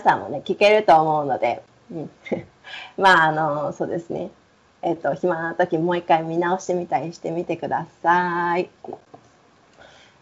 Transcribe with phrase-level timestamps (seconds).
[0.00, 2.10] さんもね、聞けると思うので、うん、
[2.96, 4.30] まあ、あの、そうですね。
[4.82, 8.70] えっ、と、暇な時もう一回見直してみたりしてみてください。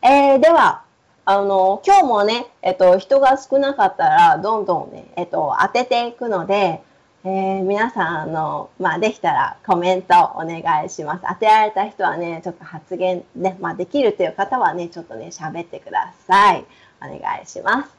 [0.02, 0.82] えー、では、
[1.24, 6.82] あの、今日もね、えっ、と、人が少なかったら、どんどんね、えっ、と、当てていくので、
[7.24, 11.24] えー、皆さん、あの、まあ、できたらコメントお願いします。
[11.28, 16.64] 当てられた人はね、ちょっと発言ね、まあ、できるという方はね、ちょっとね、喋ってください。
[17.02, 17.97] お願いします。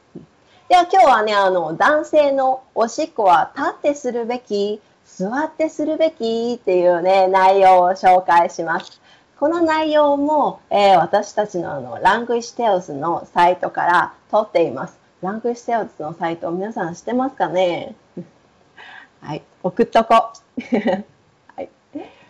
[0.70, 9.02] では今日はね、あの、男性のおしっこは立ってするべき、座ってするべきっていうね、内容を紹介します。
[9.40, 15.00] この内容も、えー、私たちのあの、ラングイッシュテオスのサイトから取っています。
[15.24, 17.96] ラングイッシュテオスのサイト、皆さん知ってますかね？
[19.22, 20.14] はい、送っとこ
[21.56, 21.70] はい。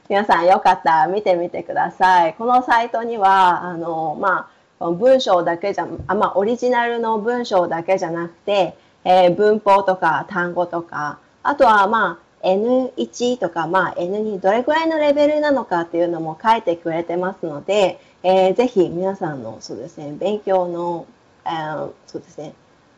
[0.08, 2.36] 皆さんよかったら見てみてください。
[2.36, 21.06] このサイトには、あの、まあ、文章だけじゃ、あまあ、オリジナルの文章だけじゃなくて、えー、文法とか単語とか、あとはまあ N1 とか、まあ、N2 どれくらいのレベルなのかっていうのも書いてくれてますので、えー、ぜひ皆さんのそうですね、勉強の、
[21.46, 22.54] えー、そうですね、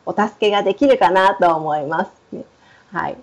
[0.06, 2.12] お助けができるかなと思います。
[2.92, 3.18] はい。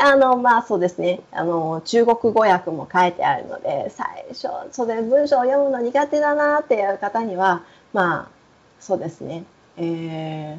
[0.00, 8.28] あの、まあそうですね、あの、中国語訳も書いてあるので、最初、それ文章を読むの苦手だなっていう方には、まあ、
[8.80, 9.44] そうですね、
[9.76, 10.58] え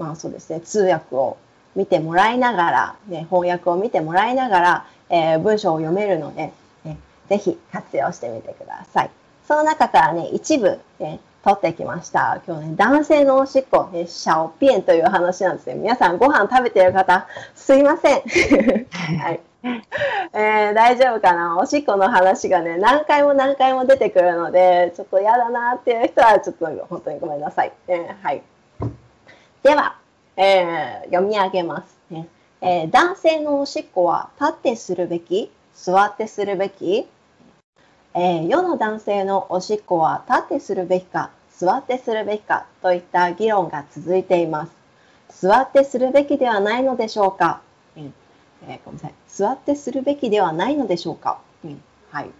[0.00, 1.36] まあそうですね、通訳を
[1.74, 6.52] 見てもらいながら、ね、翻訳を見てもらいながら、えー、文章を読めるので、
[6.84, 6.98] ね、
[7.28, 9.10] ぜひ活用してみてください。
[9.46, 12.40] その中からね、一部、ね、取ってきました。
[12.46, 15.74] 今日ね、男性のおしっこ、ね、シャオピエンという話なんですね。
[15.74, 18.22] 皆さんご飯食べてる方、すいません。
[19.18, 19.40] はい。
[20.32, 21.58] えー、大丈夫かな？
[21.58, 27.72] おしっこの話がね、何回も何回も出てくるので、ちょっと嫌だなっていう人は、ちょっと本当にごめんなさい。
[27.88, 28.42] えー、はい。
[29.62, 29.96] では、
[30.36, 32.26] えー、読み上げますね、
[32.62, 35.52] えー、男性のおしっこは立ってするべき？
[35.74, 37.08] 座ってするべき、
[38.14, 41.30] えー、世の男性のおしっこは立ってするべきか？
[41.56, 42.66] 座ってするべきか？
[42.80, 44.66] といった議論が続いていま
[45.28, 45.46] す。
[45.46, 47.60] 座ってするべきではないのでしょうか、
[47.96, 48.14] うん。
[48.68, 49.14] えー、ごめんなさい。
[49.28, 52.30] 座ってするべきではないのでしょうか、うんはい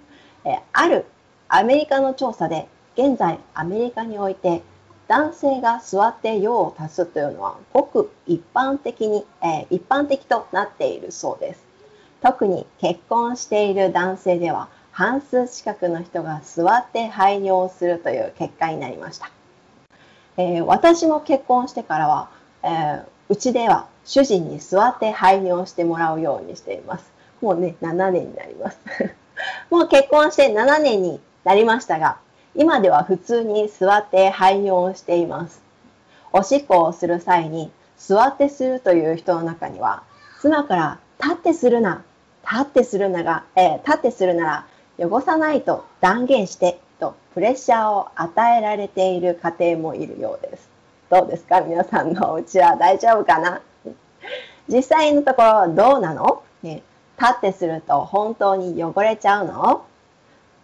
[0.45, 1.07] えー、ある
[1.49, 4.63] アメリカの調査で現在アメリカにおいて
[5.09, 11.65] 男性が座って用を足すというのはごく一般的に、えー、一般的となっているそうです。
[12.21, 19.31] 特に結婚している男性では半数近くの人が座って排尿するという結果になりました。
[20.37, 22.31] えー、私も結婚してからは、
[22.63, 27.11] えー、うちでは主人に座って排尿してもらうようにしています。
[27.41, 28.79] もうね、7年になります。
[29.71, 32.19] もう結婚して7年になりましたが、
[32.55, 35.63] 今では普通に座って排尿をしています。
[36.33, 40.03] おしっこをする際に座ってするという人の中には、
[40.41, 42.03] 妻から立ってするな、
[42.51, 44.65] 立ってするなら、えー、立ってするな
[44.99, 50.69] ら汚さないと断言してとプレッシャーを与えられている家庭もいるようです。
[51.11, 51.61] どうですか？
[51.61, 53.61] 皆さんのお家は大丈夫かな？
[54.71, 56.83] 実際のところどうなの、ね、
[57.21, 59.85] 立ってすると本当に汚れちゃうの？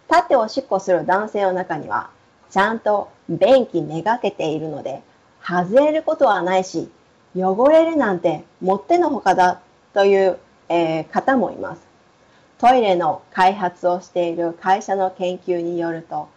[0.09, 2.09] 立っておしっこする男性の中には、
[2.49, 5.01] ちゃんと便器めがけているので、
[5.45, 6.89] 外れることはないし、
[7.35, 9.61] 汚れるなんてもってのほかだ
[9.93, 10.37] という、
[10.69, 11.81] えー、方もいます。
[12.57, 16.29] トイレの開発をしている会社の研究によると、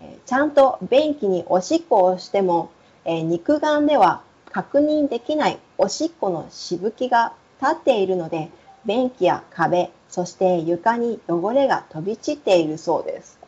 [0.00, 2.70] えー、ちゃんと便器におしっこをしても、
[3.04, 8.50] えー、肉眼では確認できないおしっこのしぶきが立っているので、
[8.84, 13.38] 便器や壁、そして床に汚れが飛び散っているそうです。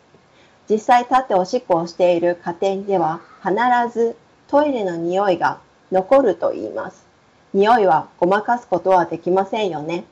[0.69, 3.55] 実際立っておしっこをしている家庭では必
[3.93, 4.17] ず
[4.49, 5.59] トイレの匂いが
[5.93, 7.05] 残ると言います。
[7.53, 10.05] 匂いはごまかすことはできませんよね。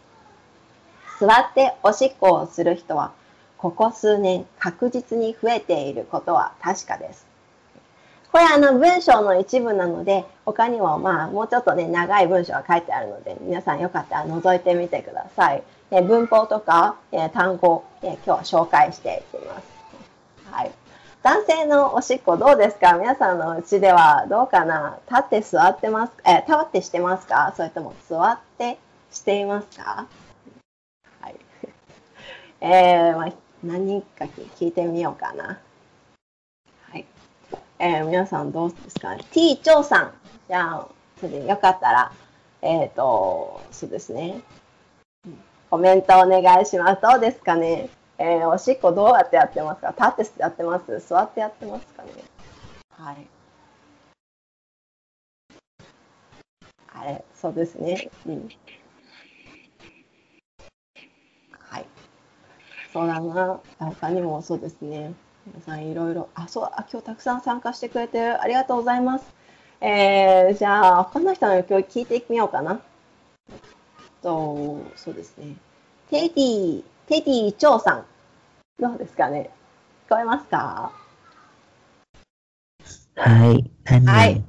[1.19, 3.12] 座っておしっこをする人は
[3.56, 7.31] ここ数年確実に増えていることは確かです。
[8.32, 15.62] これあの文章の一部なので、他にもまあもうちょっとね、長い文章が書いてあるので、皆さんよかったら覗いてみてください。
[15.91, 19.66] え文法とか、え単語、え今日は紹介していきます。
[20.51, 20.72] はい。
[21.22, 22.95] 男性のおしっこどうですか？
[22.95, 24.98] 皆さんのうちではどうかな？
[25.10, 26.12] 立って座ってます？
[26.24, 27.53] え、立ってしてますか？
[27.54, 28.78] それとも座って
[29.10, 30.07] していますか？
[31.21, 31.36] はい。
[32.62, 34.24] えー、まあ、何か
[34.59, 35.59] 聞いてみようかな。
[37.84, 40.13] えー、皆さんどうですか ?T 長さん。
[40.47, 40.87] じゃあ、
[41.19, 42.13] それでよかったら、
[42.63, 44.41] えっ、ー、と、そうですね。
[45.69, 47.03] コメントお願いします。
[47.03, 47.89] どうですかね？
[48.19, 49.89] えー、おしっこどうやってやってますか？
[50.15, 51.09] 立ってやってます？
[51.09, 52.11] 座ってやってますかね？
[52.91, 53.27] はい。
[56.95, 58.11] あれ、そうですね。
[58.27, 58.49] うん。
[61.59, 61.87] はい。
[62.93, 63.61] そうだな。
[63.81, 65.15] 他にもそうですね。
[65.44, 68.41] 皆さんいろいろ、あ、そう、あ、今日たくさん参加してくれてる。
[68.41, 69.24] ありがとうございます。
[69.80, 72.80] えー、じゃあ、他の人の今日聞いてみようかな。
[74.22, 75.56] と、そうですね。
[76.10, 78.04] テディ、テディ長さん。
[78.78, 79.50] どうですかね？
[80.09, 80.92] 聞こえますか？
[83.16, 83.71] はい。
[83.84, 84.42] はい。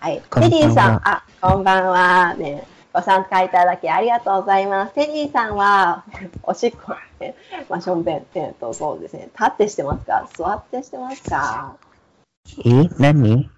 [0.00, 0.22] はい。
[0.22, 2.34] テディさん、あ、こんばんは。
[2.36, 4.94] ね、ご参加いただきありがとうございます。
[4.94, 6.04] テディさんは、
[6.42, 7.36] おしっこ、ね、
[7.68, 9.28] まあ、しょんべん、えっと、そうですね。
[9.32, 10.28] 立ってしてますか？
[10.34, 11.76] 座ってしてますか？
[12.64, 12.88] え？
[12.98, 13.48] 何？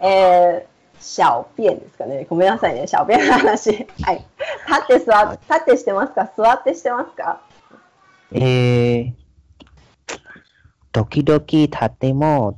[0.00, 2.24] えー、小便ですかね。
[2.30, 2.86] ごめんなさいね。
[2.86, 3.88] 小便の話。
[4.02, 4.24] はい。
[4.68, 6.30] 立って座って、立ってしてますか？
[6.36, 7.40] 座ってしてますか？
[8.30, 9.12] えー、
[10.92, 12.56] 時々立っても、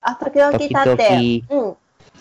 [0.00, 1.76] あ、時々立って、うん。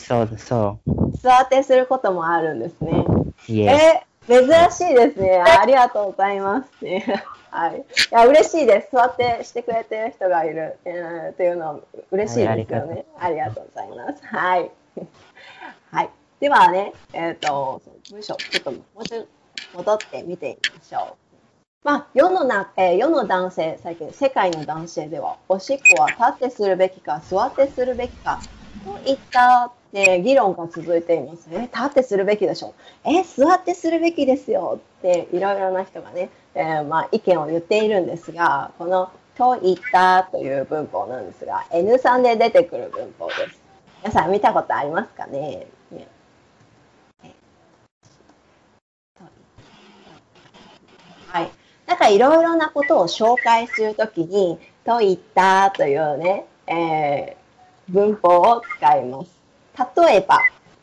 [0.09, 1.11] そうそう。
[1.17, 3.05] 座ってすることもあるんですね。
[3.47, 5.39] え珍しいですね。
[5.39, 7.05] ありがとうございますね。
[7.51, 7.77] はい。
[7.77, 8.89] いや、嬉しいです。
[8.91, 11.79] 座ってしてくれてる人がいる、えー、っていうのは
[12.09, 13.05] 嬉しいですよね。
[13.19, 14.25] ありがとうございます。
[14.25, 14.71] はい。
[15.91, 16.09] はい。
[16.39, 17.79] ではね、えっ、ー、と、
[18.09, 19.29] 文章、ちょっともうちょっと
[19.77, 21.15] 戻って見てみましょう。
[21.83, 28.39] まあ、世のな、えー、世の男性、最近、世界の男性では、おしっこは立ってするべきか、座ってするべきか、
[28.83, 31.49] といった、ね、議論が続いています。
[31.51, 32.73] え、立ってするべきでしょ。
[33.03, 43.59] え、座ってするべきですよっていろいろな人がね、えー、まあ、意見を言っているんですが、このといったという文法なんですが、N3 で出てくる文法です。
[44.03, 45.65] 皆さん見たことありますかね？
[45.91, 46.07] ね
[51.27, 51.49] はい。
[51.87, 57.38] なんかいろいろなことを紹介するときに、といったというね、えー、
[57.89, 59.39] 文法を使います。
[59.97, 60.39] 例えば、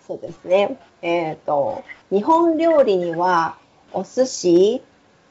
[0.06, 3.56] そうですね、えっ、ー、と、日本料理には、
[3.92, 4.82] お寿司、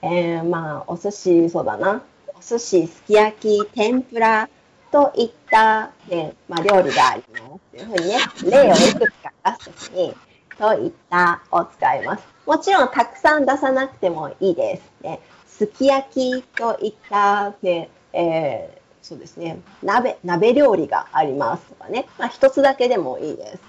[0.02, 4.50] えー、まあ、お寿司、そうだな、お寿司、すき焼き、天ぷら
[4.92, 7.44] といった、ね、まあ、料理があります。
[7.72, 10.16] というふうにね、例をいくつか出すときに、
[10.58, 12.24] といったを使います。
[12.46, 14.84] もちろん、たくさん出さなくてもいいです。
[15.02, 23.62] ね、すき焼きといった、ね、えー、そうですね、鍋、鍋料理がありますとかね、まあ、一つだけでもいいです。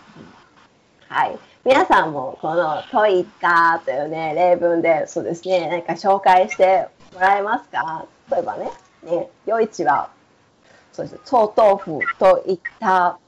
[1.09, 1.39] はい。
[1.63, 8.07] 皆さんもこのトイったというね、例文で、そうですね、何か紹介してもらえますか？
[8.31, 8.71] 例えばね、
[9.03, 10.09] ね、夜市は、
[10.95, 13.19] そうです、臭豆腐といった、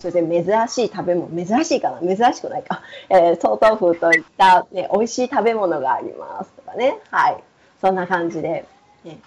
[0.00, 2.00] そうですね、珍しい食べ物、珍しいかな？
[2.00, 2.82] 珍しくないか。
[3.08, 6.98] えー、臭豆腐といった、ね、美味しい食べ物がありますとかね。
[7.12, 7.44] はい。
[7.80, 8.66] そんな感じで、
[9.04, 9.20] ね、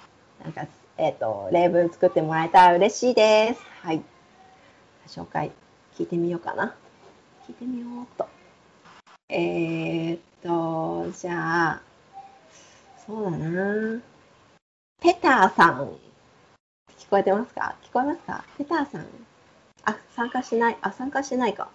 [0.44, 0.68] なんか、
[1.00, 3.62] えっ、ー、と、例文作ってもらえたら嬉しいです。
[3.82, 4.02] はい。
[5.08, 5.52] 紹介、
[5.96, 6.76] 聞いてみようかな。
[7.48, 8.28] 聞いてみようっと。
[9.30, 11.82] えっ、と、じゃあ、
[13.06, 14.02] そうだな。
[15.00, 15.92] ペターさん。
[16.98, 17.76] 聞こえてますか？
[17.84, 18.44] 聞こえますか？
[18.58, 19.06] ペターさん。
[19.86, 20.78] あ、参加しない。
[20.82, 21.70] あ、参加しないか。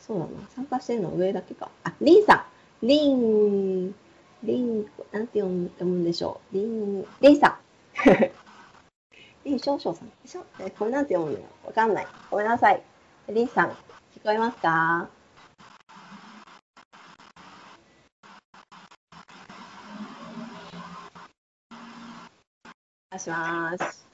[0.00, 0.30] そうだな。
[0.54, 1.68] 参加してるの上だけか。
[1.84, 2.46] あ、リンさ
[2.82, 2.86] ん。
[2.86, 3.94] リン、
[4.42, 6.54] リン、なんて読むんでしょう。
[6.54, 7.56] リン、リンさん。
[9.46, 11.44] リン少々さんでしょえ、これなんて読むの？
[11.68, 12.06] わかんない。
[12.32, 12.82] ごめんなさい。
[13.28, 13.74] リンさん、聞
[14.24, 15.08] こえますか？
[23.18, 24.06] します。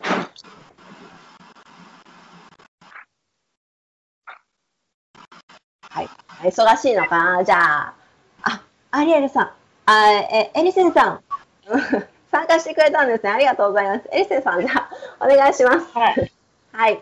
[5.91, 6.09] はい。
[6.43, 7.37] 忙しいのか？
[7.39, 7.57] なじゃ
[7.89, 7.95] あ、
[8.43, 9.51] あ、アリエルさん、
[9.87, 11.25] あ、え、エリセンさん、
[12.31, 13.31] 参加してくれたんですね。
[13.31, 14.09] ありがとうございます。
[14.13, 14.91] エリセンさん、じゃあ、
[15.25, 15.87] お願いします。
[15.97, 16.33] はい。
[16.73, 17.01] はい。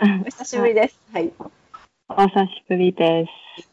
[0.00, 0.98] お 久しぶりです。
[1.12, 1.32] はい。
[2.08, 3.24] お久しぶりで
[3.56, 3.68] す。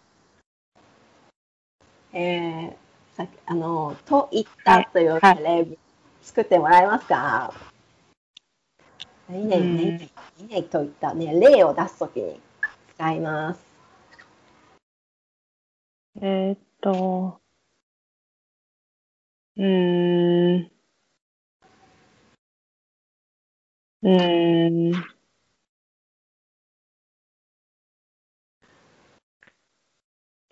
[2.14, 2.76] えー、
[3.18, 5.80] さっき、あの、と言ったというテレビ、
[6.22, 7.52] 作ってもらえますか？
[9.28, 9.64] 何々、
[10.38, 12.40] 何々といったね、例を出すときに
[12.94, 13.62] 使います。
[16.22, 17.42] えー、っと、
[19.58, 20.72] うーん、
[24.02, 24.94] うーん、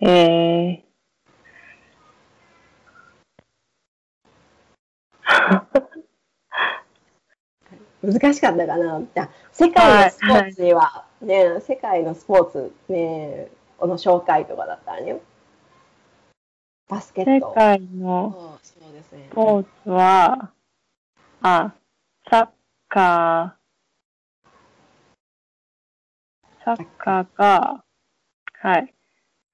[0.01, 0.87] えー
[8.03, 9.01] 難しかったかな。
[9.01, 15.19] じゃ世界のスポーツには、ね、世界のスポーツ、ね、この紹介とかだったらね。
[16.89, 17.49] バスケット。
[17.49, 18.77] 世界のス
[19.31, 20.51] ポーツは、
[21.41, 21.73] あ、
[22.97, 24.49] カー、
[26.65, 27.83] サッカーが、
[28.59, 28.91] はい。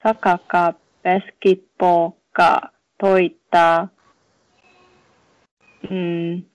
[0.01, 3.91] サッカーかバスケットボールかといった、
[5.91, 6.45] うん、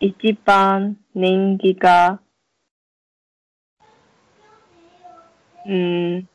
[0.00, 2.20] 一番人気が、
[5.64, 6.28] うん、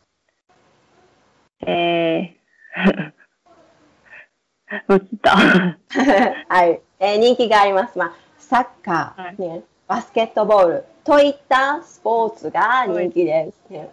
[1.68, 3.14] えー、
[4.90, 5.38] 落ちた。
[5.38, 7.98] はい、えー、人気があります。
[7.98, 13.74] まあ、サッカー、ね、はい、バスケットボールといったスポーツが人気です。
[13.74, 13.90] ね、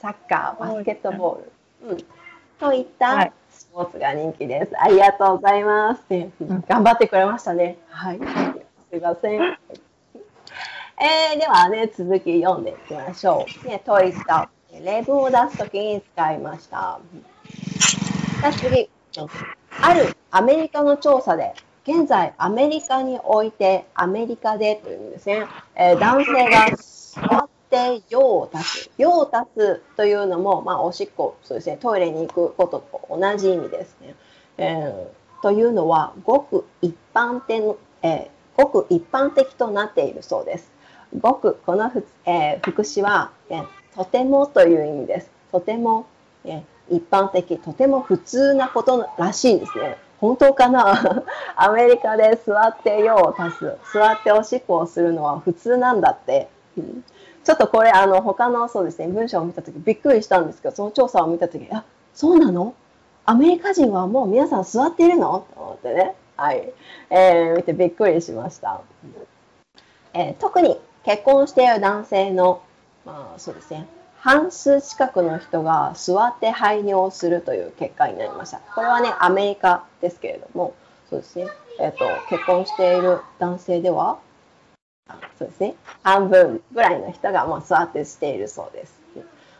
[0.00, 1.98] サッカー、バスケットボール、うん、
[2.60, 4.80] といったスポーツが人気です。
[4.80, 6.04] ありがとうございます。
[6.08, 6.30] ね、
[6.68, 7.78] 頑張ってくれましたね。
[7.88, 8.20] はい。
[8.90, 9.42] すいません。
[9.42, 13.66] えー、ではね、続き読んでいきましょう。
[13.66, 14.48] ね、といった
[14.80, 17.00] 例文を出すときに使いました。
[18.52, 18.88] 次、
[19.80, 21.54] あるアメリカの調査で、
[21.84, 28.90] 現在アメリカにおいて、アメリカでという意味ですね、えー、男性が座って用を足す。
[28.98, 34.14] 用を足すというのも、まあ、おしっこ、そうですね、トイレに行くことと同じ意味ですね。
[34.58, 40.70] えー、というのは、ごく一般的、えー、ごく一般的となっているそうです。
[41.18, 43.62] ごく、このふ、え、副詞は、え、
[43.96, 45.30] とてもという意味です。
[45.50, 46.06] とても、
[46.44, 49.98] え、一般的、とても普通なことらしいですね。
[50.22, 51.24] 本当かな？
[51.56, 53.76] アメリカで座って用を足す。
[53.92, 56.48] 座っておしっこをするのは普通なんだって。
[57.44, 61.82] ちょっとこれ、あの、他のそうですね、文章を見たときびっくりしたんですけど、その調査を見たとき、あ、
[62.14, 62.72] そうなの？
[63.24, 65.44] アメリカ人はもう皆さん座っているの？
[65.54, 66.14] と思ってね。
[66.36, 66.72] はい。
[67.10, 68.80] えー、見てびっくりしました。
[70.14, 72.62] えー、特に結婚している男性の、
[73.04, 73.88] まあそうですね、
[74.22, 78.58] 半数近くの人が座って排尿するという結果になりました。
[78.72, 80.76] これはね、アメリカですけれども、
[81.10, 81.48] そうですね、
[81.80, 84.20] えっ、ー、と、結婚している男性では、
[85.40, 85.74] そうですね、
[86.04, 88.94] 半分ぐらいの人がもう座ってしているそうです。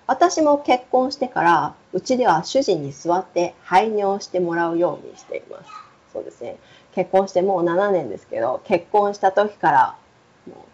[0.06, 5.70] 私も結婚してから、うちでは主人に座って排尿してもらうようにしています。
[6.12, 6.56] そうですね。
[6.94, 9.96] 結婚してもう7年ですけど、結婚した時から、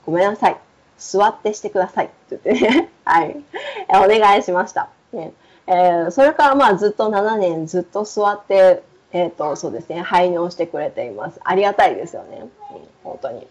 [0.05, 0.59] ごめんなさい。
[0.99, 3.37] 座ってしてくださいって言ってね、 はい、
[3.91, 4.89] お願いしました。
[5.13, 5.33] ね
[5.67, 11.41] えー、それからまあずっと7年ずっと座って、え、ー、と、そうですね、排尿してくれています。
[11.45, 12.41] ありがたいですよね。
[12.41, 12.49] うん、
[13.05, 13.47] 本当に。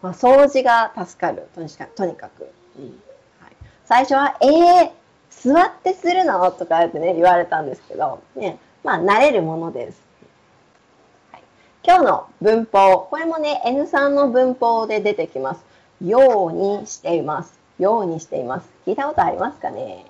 [0.00, 1.48] まあ、掃除が助かる。
[1.54, 1.94] とにかく。
[1.94, 2.84] とにかくうん
[3.40, 3.52] はい、
[3.84, 4.90] 最初は、えー、
[5.30, 6.50] 座ってするの？
[6.50, 10.00] とか言ってね、言われたんですけど、ね、まあ、慣れるものです。
[11.30, 11.42] はい、
[11.84, 15.71] 今日の文法、これもね、N3 の文法で出てきます。
[16.04, 17.58] ようにしています。
[17.78, 18.68] ようにしています。
[18.86, 20.04] 聞いたことありますかね？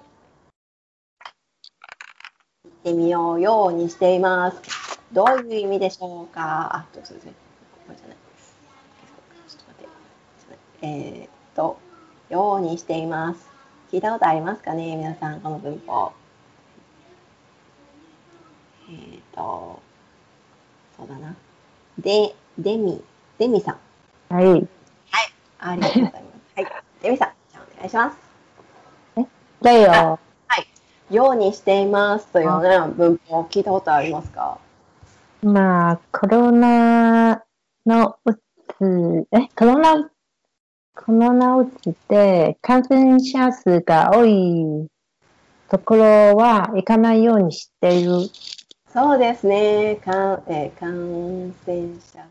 [2.64, 3.40] 行ってみよう。
[3.40, 4.62] ようにしています。
[5.12, 6.76] どういう意味でしょうか？
[6.76, 7.32] あ、そうですね。
[7.86, 8.16] これじゃない。
[9.46, 9.88] ちょっと待っ
[10.80, 10.86] て。
[10.86, 11.76] えー、っと、
[12.30, 13.46] ようにしています。
[13.92, 14.96] 聞いたことありますかね？
[14.96, 16.12] 皆さん、この文法。
[18.88, 19.82] えー、っと、
[20.96, 21.36] そうだな。
[21.98, 23.04] で、デミ、
[23.36, 23.76] デミさ
[24.30, 24.34] ん。
[24.34, 24.66] はい。
[25.64, 26.42] ありがとうございます。
[26.56, 26.66] はい。
[27.02, 28.18] デミさん、じゃあお願いします。
[29.16, 29.26] え？
[29.62, 30.18] だよ。
[30.48, 30.60] は
[31.08, 31.14] い。
[31.14, 34.58] ようにしていますというね、文法聞いたことありますか？
[35.42, 37.44] まあ、コロナ
[37.86, 38.40] のうつ、
[39.32, 40.10] え、コロナ、
[40.94, 44.88] コロナうつで感染者数が多い
[45.70, 46.04] ところ
[46.36, 48.12] は行かないようにしている。
[48.92, 49.96] そうですね。
[50.04, 52.26] かんえー、感染者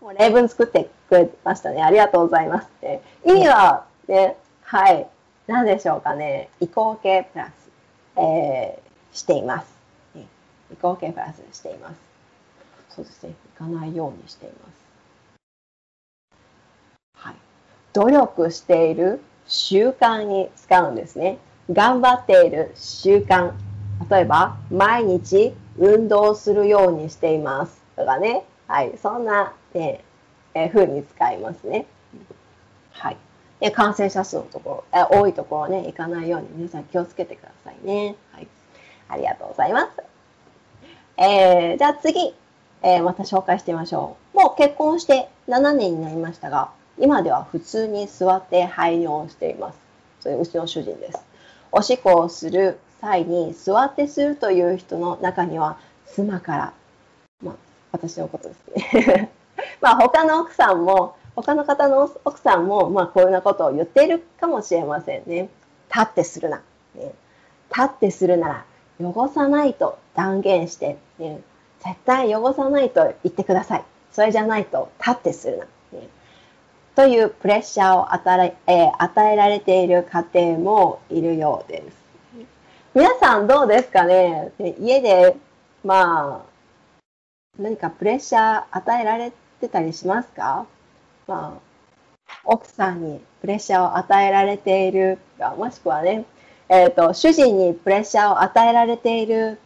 [0.00, 1.82] もう例文作ってくれましたね。
[1.82, 2.68] ありがとうございます。
[2.82, 5.06] ね、意味はね、はい、
[5.46, 6.48] 何でしょうかね。
[6.60, 7.70] 移行形プラス、
[8.16, 9.66] えー、しています、
[10.72, 11.96] 移行形プラスしています。
[12.90, 13.34] そうですね。
[13.58, 14.88] 行かないようにしています。
[17.14, 17.34] はい。
[17.92, 21.38] 努力している習慣に使うんですね。
[21.70, 23.52] 頑張っている習慣。
[24.10, 27.82] 例えば、毎日運動するようにしています。
[27.96, 28.44] とかね。
[28.66, 28.96] はい。
[29.02, 30.04] そんなで、
[30.54, 31.86] えー、風に使いますね。
[32.92, 33.16] はい。
[33.60, 38.16] で、感染者数のところ、多いところね、行かないように皆さん気をつけてくださいね。
[38.32, 38.48] はい。
[39.08, 39.88] ありがとうございます。
[41.16, 42.34] えー、じゃあ次、
[42.82, 44.36] えー、また紹介してみましょう。
[44.36, 49.78] もう結婚して7年になりましたが、今では普通に座って排尿しています。
[50.20, 51.18] それうちの主人です。
[51.72, 56.72] おしっこをする際に座ってするという人の中には、妻から、
[57.42, 57.54] まあ、
[57.92, 59.30] 私のことですね
[59.80, 65.48] まあ他の奥さんも、他の方の奥さんも、まあこういうようなことを言っているかもしれませんね。
[65.88, 66.62] 立ってするな。
[66.94, 67.12] ね、
[67.70, 68.64] 立ってするなら
[69.00, 71.40] 汚さないと断言して、ね、
[71.80, 73.84] 絶対汚さないと言ってください。
[74.10, 75.64] それじゃないと立ってするな。
[75.92, 76.08] ね
[76.96, 81.97] というプレッシャーを与え,、えー与えられている家庭もいるようです。
[82.94, 84.50] 皆さんどうですかね？
[84.80, 85.36] 家で、
[85.84, 86.48] まあ、
[87.58, 89.30] 何かプレッシャー与えられ
[89.60, 90.66] てたりしますか？
[91.26, 91.60] ま
[92.26, 96.24] あ、奥さんにプレッシャーを与えられているか、もしくはね、
[96.70, 99.58] えっ、と、主人にプレッシャーを与えられている、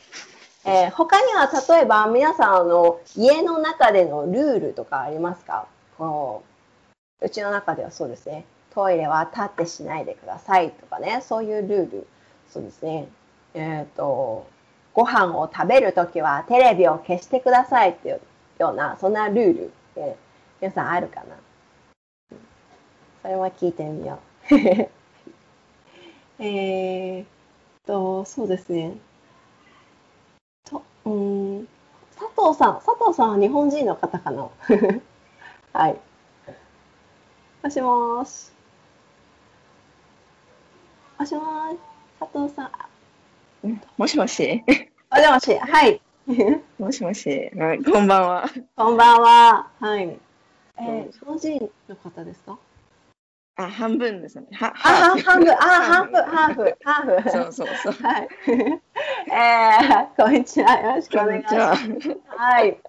[0.63, 5.65] えー、他には例えば皆さんあの家の中でのルールとかありますか？
[5.98, 6.44] こ
[7.22, 8.46] ううちの中ではそうですね。
[8.74, 12.07] トイレは立ってしないでくださいとかね、そういうルール。
[12.50, 13.07] そうですね。
[13.53, 14.48] えっ、と、
[14.94, 18.22] ご飯を食べるときはテレビを消してくださいっていう
[18.59, 21.35] ような、そんなルール、えー皆さんあるかな？
[23.22, 24.20] それは聞いてみよ
[24.51, 24.55] う。
[26.44, 27.27] えーっ
[27.86, 28.96] と、そうですね。
[30.66, 31.68] と、うーん、
[32.16, 34.50] 佐藤さん、佐藤さんは日本人の方かな？
[35.74, 36.00] はい。
[37.64, 38.51] もしもーし。
[41.20, 41.79] もしもーし、
[42.20, 42.66] 佐藤さん。
[42.66, 42.90] あ
[43.98, 44.64] もしもし？
[45.12, 46.01] もしもし、はい。
[46.79, 47.29] もしもし。
[47.53, 48.50] うんこんばんは。
[48.75, 49.68] こんばんは。
[49.79, 50.18] はい。
[50.79, 52.57] えー、日本人の方ですか？
[53.63, 54.47] あ、半分ですね。
[54.53, 57.29] は、あ、半半分、あ、ハーフ、ハーフ、ハーフ。
[57.29, 57.93] そうそうそう。
[58.03, 58.27] はい。
[59.31, 60.79] えー、こんにちは。
[60.79, 61.85] よろしくおこ願いします。。
[62.37, 62.79] はい。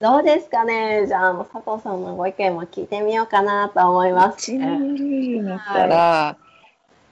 [0.00, 1.06] どうですかね？
[1.06, 4.38] じゃあ、もう佐藤さんのご意見も聞いてみようかなと思います。
[4.38, 6.36] ちのルールだったら、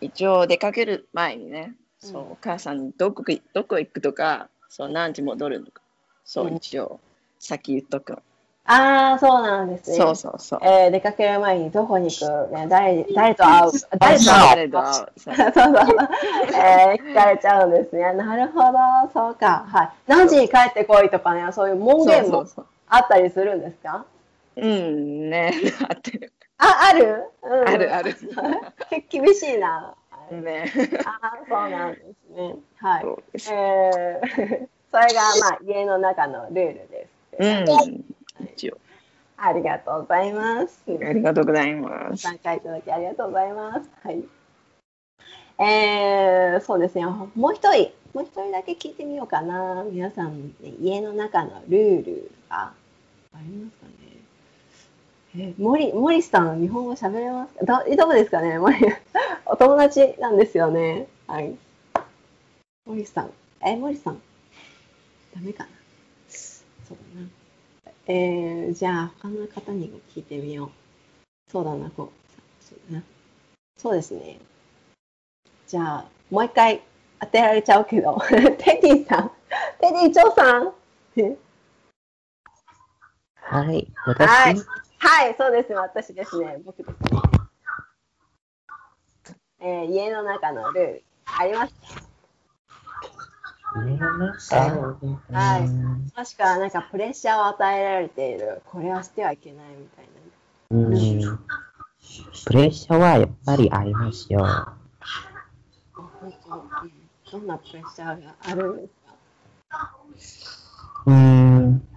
[0.00, 5.82] 一応出かける前にね、そううんお母さんにどこくどこ行くとか、そう何時戻るとか、
[6.24, 7.00] そううん一応
[7.38, 8.22] 先言っとく。
[8.70, 9.96] ああ、そうなんですね。
[9.96, 10.60] そうそうそう。
[10.62, 14.18] えー、出かける前にどこに行く、ね、誰誰と会う、誰
[14.68, 15.06] と会う？
[15.16, 15.74] そうそうそう。
[16.54, 18.12] えー、聞かれちゃうんですね。
[18.12, 18.78] なるほど、
[19.14, 19.64] そうか。
[19.66, 19.90] はい。
[20.06, 22.46] 何時に帰ってこいとかね、そういう門限も
[22.88, 24.04] あったりするんですか？
[24.56, 25.54] うんね、
[25.88, 26.32] あってる。
[26.58, 28.14] あ、ある、うん、あるある。
[29.08, 29.94] 厳しいな。
[30.30, 30.70] ね。
[31.06, 32.04] ああ、そうなんです
[32.36, 32.54] ね。
[32.80, 33.04] はい。
[33.50, 37.38] えー、それがまあ家の中のルールです。
[37.38, 38.04] うん。
[38.44, 38.78] 一応。
[39.36, 40.82] ありがとうございます。
[40.86, 42.22] ありがとうございます。
[42.22, 43.90] 参加いただきありがとうございます。
[44.02, 44.24] はい。
[45.60, 47.04] えー、そうですね。
[47.06, 49.84] もう一人、もう一人だけ聞いてみようかな。
[49.84, 52.72] 皆さん、ね、家の中のルールが
[53.32, 53.92] ありますかね。
[55.36, 57.54] えー、森森さん、日本語喋れます？
[57.54, 58.58] かどどうですかね？
[58.58, 58.76] 森
[59.46, 61.06] お友達なんですよね。
[61.26, 61.54] はい。
[62.86, 63.30] 森さん。
[63.64, 64.20] え、森さん。
[65.34, 65.70] ダメかな？
[68.10, 70.70] えー、じゃあ、他の方にも聞いてみよう。
[71.50, 72.64] そうだな、こう。
[72.64, 73.04] そうだな。
[73.76, 74.38] そうですね。
[75.66, 76.82] じゃあ、もう一回
[77.20, 78.18] 当てられちゃうけど、
[78.58, 79.30] テディさん。
[79.78, 80.72] テディ長さん。
[83.34, 83.86] はい。
[84.06, 84.56] 私、はい
[85.00, 85.74] はい、そうですね。
[85.76, 86.62] 私ですね。
[86.64, 87.20] 僕ですね。
[89.60, 91.04] えー、家の中のルール。
[91.26, 92.07] あります家の中
[93.74, 98.62] はいうんもしくは、なんかプレッシャーを与えられている。
[98.66, 100.06] これはしてはいけないみたい
[100.70, 100.78] な。
[100.78, 101.38] うん。
[102.46, 104.68] プレッシャーはやっぱりありますよ。
[107.30, 108.94] どんなプレッシャーがあるんです
[109.68, 109.96] か？
[111.06, 111.88] うーん。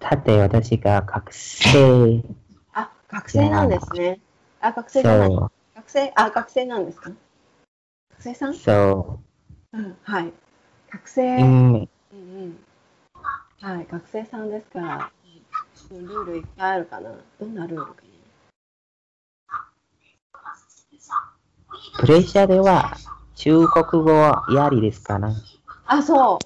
[0.00, 2.22] だって私が学生、
[2.72, 4.20] あ、学生なんですね。
[4.60, 5.28] あ、学生じゃない。
[5.28, 7.10] そ学生、あ、学生なんですか？
[7.10, 8.50] 学生さん？
[8.52, 9.27] う、そう
[9.76, 10.32] ん、はい。
[10.90, 12.58] 学生、う、うん、うんうん。
[13.60, 15.10] はい、学生さんですから、
[15.90, 17.10] うんルールいっぱいあるかな。
[17.38, 18.02] どんなルールか
[21.98, 22.92] プレッシャーでは
[23.34, 24.12] 中国語
[24.50, 25.28] やりですかな？
[25.28, 25.34] な。
[25.86, 26.38] あ、そう。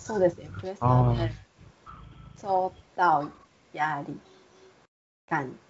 [0.00, 0.48] そうですね。
[0.60, 1.34] プレッシャーあで、
[2.36, 3.30] そう到
[3.72, 4.18] やり。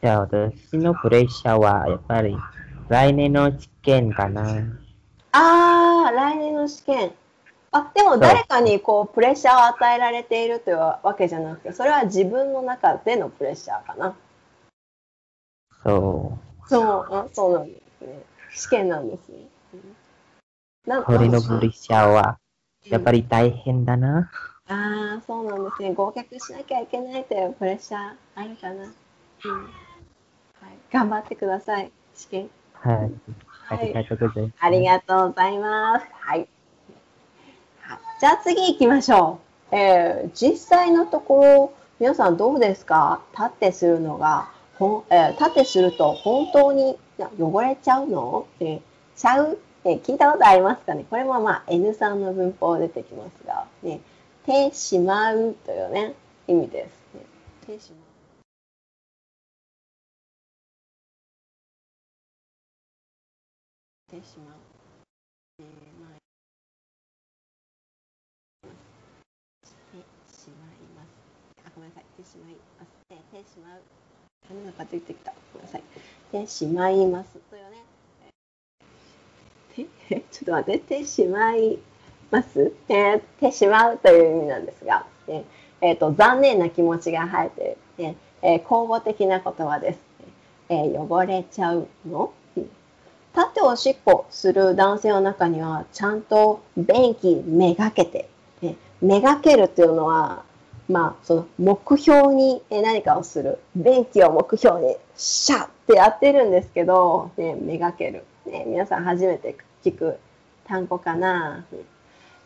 [0.03, 2.37] じゃあ私のプレッシャーはやっぱり
[2.88, 4.84] 来年の試験かな。
[5.37, 7.12] ああ、来年の試験。
[7.73, 14.14] あ、でも誰かにこうプレッシャーを与えられているというわけじゃなくて、それは自分の中でのプレッシャーかな。
[15.83, 18.23] そそう、あそうなんですね。
[18.53, 19.38] 試験なんですね。
[19.75, 19.97] うん
[20.87, 22.38] なう、これのプレッシャーは
[22.85, 24.31] やっぱり大変だな。
[24.68, 25.94] ああ、そうなんですね。
[25.94, 28.85] 合格しなきゃいけないというプレッシャーあるかな。
[28.85, 29.62] うん。
[29.64, 29.73] はい。
[30.92, 31.90] 頑張ってください。
[32.14, 32.51] 試験。
[32.75, 33.43] はい。
[33.68, 34.55] あはいりがとうございます。
[34.61, 36.07] ありがとうございます。
[36.12, 36.38] はい。
[37.81, 39.38] はいじゃあ次行きましょ
[39.72, 39.77] う。
[39.77, 43.20] えー実際のところ、皆さんどうですか？
[43.33, 46.96] 立ってするのが、ほんえー立ってすると本当に
[47.38, 48.46] 汚れちゃうの？
[48.61, 48.81] えー
[49.16, 51.05] ちゃう、えー聞いたことありますかね？
[51.11, 54.00] これもまあ N3 の文法出てきますが、ね、
[54.46, 56.14] てしまうというね、
[56.48, 57.16] 意味です。
[57.16, 57.24] ね、
[57.66, 58.04] てしまう。
[64.14, 64.57] てしまう。
[65.59, 65.66] えー
[66.00, 66.18] まあ
[68.62, 69.98] て
[70.31, 71.09] しまいます。
[71.66, 72.05] あ、ごめんなさい。
[72.22, 72.90] てしまいます。
[73.09, 73.81] ててしまう。
[74.50, 75.33] あなんか出てきた。
[75.53, 75.83] ごめんなさい。
[76.31, 77.31] てしまいます。
[77.50, 77.85] というね。
[79.74, 80.98] てえ ちょっと待って。
[81.00, 81.79] てしまい
[82.31, 82.72] ます？
[82.88, 85.44] えーてしまうという意味なんですが、ね
[85.81, 89.98] えーと残念な気持ちが入ってる、えー口語的な言葉です。
[90.68, 92.33] えー汚れちゃうの、
[93.37, 98.29] 立っておしっこする男性の中にはちゃんと便器めがけて、
[98.62, 100.44] ね、めがけるというのは
[100.88, 110.18] まあその目標に何かをする便器を目標にシャッってやってるんですけど、ね、めがける、ね、皆さん初めて聞く
[110.66, 111.64] 単語かな、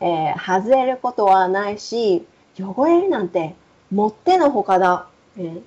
[0.01, 2.27] えー外れることはないし
[2.59, 3.55] 汚れるなんて
[3.91, 5.59] もってのほかだ、ね。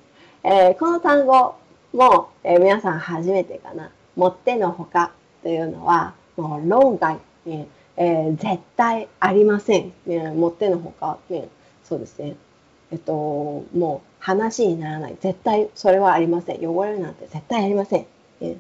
[0.44, 1.56] えーこの単語
[1.94, 3.92] も、えー皆さん初めてかな。
[4.16, 5.12] もってのほか
[5.44, 11.50] というのはもう論外、えー絶対ありません、ね、もってのほか、ね、
[11.84, 12.36] そうですね。
[12.92, 15.18] えっともう話にならない。
[15.20, 16.68] 絶対それはありません。
[16.68, 18.06] 汚れるなんて絶対ありません、
[18.40, 18.58] え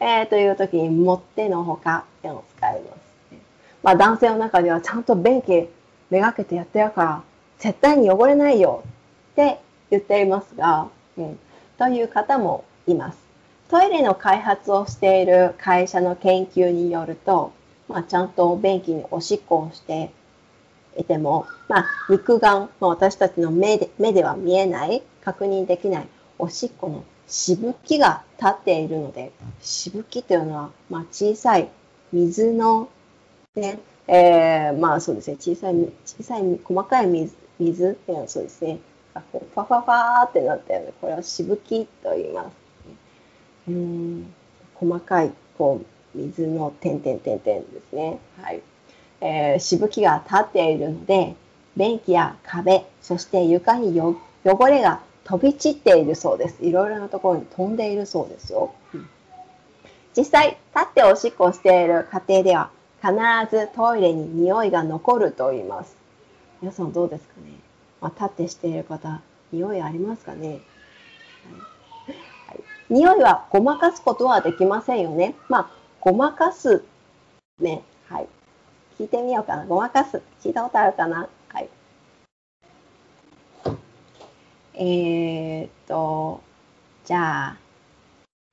[0.00, 3.34] ーという時にもってのほかってのを使います、
[3.82, 5.68] まあ、男性の中ではちゃんと便器
[6.10, 7.22] めがけてやってるから
[7.58, 8.84] 絶対に汚れないよ
[9.32, 9.58] って
[9.90, 11.38] 言っていますが、うん、
[11.78, 13.25] という方もいます。
[13.68, 17.52] トイレの開発をしている会社の研究によると、
[17.88, 20.12] まあ、ちゃんと便器におしっこをして
[20.96, 31.68] いても、まあ、肉眼、まあ、私たちの目で目では見えない、確認できないおしっこのしぶきが立っているので、しぶきというのは、まあ、小さい
[32.12, 32.88] 水の、
[33.56, 35.74] ね、えーまあそうですね、小さい、
[36.04, 38.78] 小さい、細かい水、水っていうのはそうですね、
[39.12, 42.65] ファファファーってなってるので、これはしぶきと言います。
[43.68, 44.34] うーん
[44.74, 45.80] 細かいこ
[46.14, 48.18] う水の点々点々ですね。
[48.40, 48.62] はい。
[49.20, 51.34] えーしぶきが立っているので、
[51.76, 56.64] 便器や壁、そして床によ汚れが飛び散っているそうです。
[56.64, 58.72] いろいろなところに飛んでいるそうですよ。
[58.94, 59.08] うん
[60.16, 62.70] 実際、立っておしっこをしている家庭では、
[63.02, 65.94] 必ずトイレに匂いが残ると言います。
[66.62, 67.50] 皆さんどうですかね、
[68.00, 69.20] まあ、立ってしている方、
[69.52, 70.62] 匂いありますかね、はいはい
[72.88, 75.34] 匂いはごまかすことはできませんよね。
[75.48, 75.70] まあ、
[76.00, 76.84] ごまかす、
[77.58, 78.28] ね、はい。
[78.98, 79.66] 聞いてみようかな。
[79.66, 80.22] ごまかす。
[80.42, 81.28] 聞いたことあるかな？
[81.48, 81.68] はい。
[84.74, 86.40] えーっと、
[87.04, 87.56] じゃあ、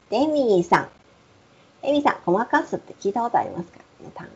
[0.10, 0.89] デミーさん。
[1.82, 3.80] デミーさん、ごまかすって聞いたことありますか？
[4.00, 4.34] この単語。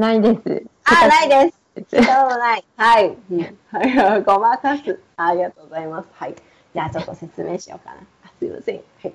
[0.00, 0.62] ないです。
[0.84, 1.59] あ、ないです。
[1.88, 2.64] 聞いたことない。
[2.76, 3.16] はい。
[3.30, 5.00] うんはいごまかす。
[5.16, 6.08] ありがとうございます。
[6.12, 6.34] はい。
[6.74, 8.00] じゃあちょっと説明しようかな。
[8.24, 8.80] あすいません。
[9.02, 9.14] はい。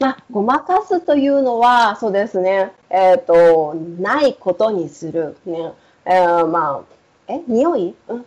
[0.00, 2.72] まあ、ごまかすというのは、そうですね。
[2.88, 5.36] えっ、と、ないことにする。
[5.44, 5.72] ね。
[6.06, 6.82] えーま
[7.28, 7.94] あ、え、匂い？
[8.08, 8.26] うん。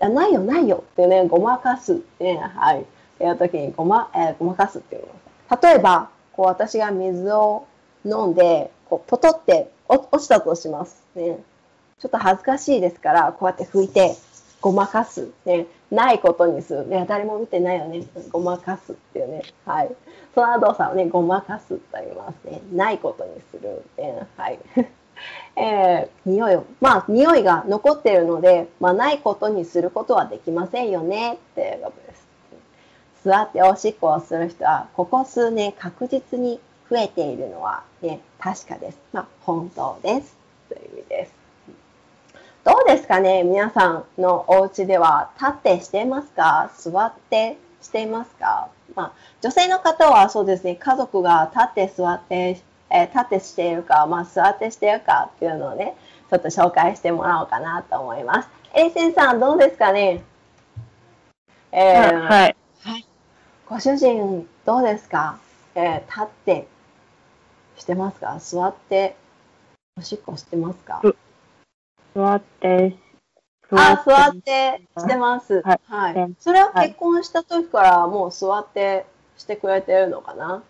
[0.00, 2.82] あないよ、ないよってね、ごまかすね、はい。
[2.82, 2.84] っ
[3.18, 5.60] ていう時にごま、えーごまかすっていうの。
[5.62, 7.66] 例えば、こう私が水を
[8.04, 11.04] 飲んで、こうポトって落落ちたとします。
[11.14, 11.38] ね。
[11.98, 14.16] ちょっと恥ずかしいですから、こうやって拭いて、
[14.60, 15.30] ごまかす。
[15.44, 15.66] ね。
[15.90, 16.88] ないことにする。
[16.88, 18.04] ね、誰も見てないよね。
[18.32, 19.42] ごまかすっていうね。
[19.66, 19.94] はい。
[20.34, 22.62] その動作をね、ごまかすと言いますね。
[22.72, 23.84] ないことにする。
[23.98, 24.58] ね、はい。
[25.56, 32.26] えー匂いを、まあ、匂いが残っているので、まあ、ないことにすることはできませんよねっていうことです。
[33.24, 36.58] 座っておしっこをする人は、ここ数年確実に
[36.90, 38.98] 増えているのは、ね、確かです。
[39.12, 40.36] まあ、本当です。
[40.68, 41.33] という意味です。
[42.64, 46.70] どうですかね皆さんのお家では立ってしていますか？
[46.78, 48.68] 座ってしていますか？
[48.94, 55.94] まあ、女性の方はそうですね、家族が立って座って、えー立ってしているか、まあ、座ってしているかっていうのをね、
[56.30, 58.48] ちょっと紹介してもらおうかなと思います。
[58.74, 60.22] エイセンさん、どうですかね？
[61.72, 62.56] えーはい。
[63.68, 65.38] ご主人、どうですか、
[65.74, 66.66] えー立って
[67.76, 68.38] してますか？
[68.38, 69.16] 座って
[69.98, 71.00] おしっこしてますか？
[71.02, 71.14] う
[72.14, 72.96] 座って、
[73.72, 75.62] あ、座ってしてます。
[75.62, 75.80] は。
[75.86, 80.62] はいいそれははい結婚した時からもう座ってしてくれてるのかな、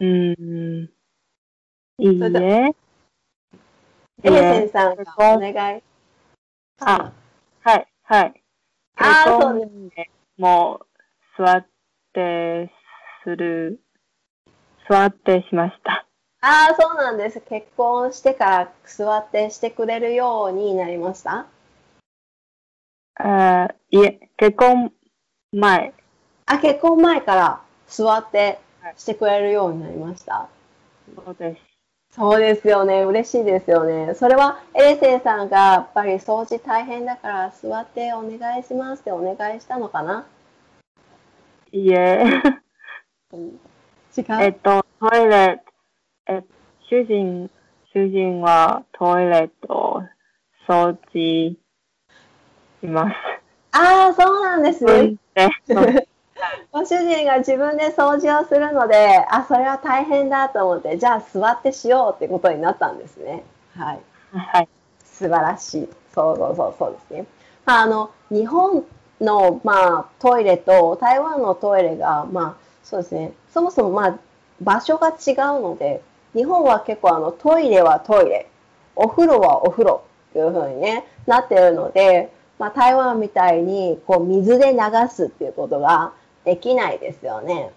[0.00, 0.90] うーん。
[1.98, 2.74] いいそれでえ。
[4.24, 5.82] エイセンえさんがお願い。
[6.80, 7.12] あ
[7.62, 8.42] はい、はい。
[8.96, 10.80] あー結そうで婚でも
[11.38, 11.66] う座っ
[12.12, 12.72] て
[13.24, 13.80] する、
[14.88, 16.05] 座ってしました。
[16.48, 17.40] ああ、そうなんです。
[17.40, 21.44] 結婚してから座ってしてくれるようになりました？
[23.16, 24.92] あいえ、結婚
[25.52, 25.92] 前。
[26.46, 28.60] あ、結婚前から座って
[28.96, 30.48] してくれるようになりました。
[31.16, 31.62] そうです。
[32.14, 33.02] そうですよね。
[33.02, 34.14] 嬉しいですよね。
[34.14, 40.24] それはエレセンさんがやっぱり掃除大変だから座ってお願いしますってお願いしたのかな？
[41.72, 42.22] いいえ。
[43.32, 43.58] うん
[44.16, 44.24] 違う。
[44.40, 45.60] えっと、トイレ、
[46.28, 46.42] え、
[46.90, 47.50] 主人、
[47.92, 50.02] 主人はトイレと
[50.68, 51.56] 掃除
[52.80, 53.14] します。
[53.72, 55.16] ああ、そうなんですね。
[56.72, 63.44] ご主人が自分で掃除をするので、あ、それは大変だと思って、じゃあ座ってしようってことになったんですね。
[63.76, 64.00] はい。
[64.32, 64.68] はい。
[65.04, 65.88] 素晴らしい。
[66.12, 67.26] そうそうそうそうですね。
[67.64, 68.84] まあ、あの日本
[69.20, 73.32] の、まあ、トイレと台湾のトイレが、まあ、そうですね。
[73.52, 74.18] そもそも、まあ、
[74.60, 75.14] 場所が違う
[75.62, 76.02] ので、
[76.36, 78.46] 日本は結構あのトイレはトイレ、
[78.94, 86.12] お風呂はお風呂っていう風にね、なってるので、まあ、台湾みたいにこう水で流すっていうことが
[86.44, 87.70] できないですよね。